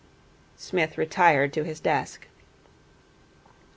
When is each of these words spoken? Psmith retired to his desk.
Psmith 0.57 0.97
retired 0.97 1.53
to 1.53 1.63
his 1.63 1.79
desk. 1.79 2.25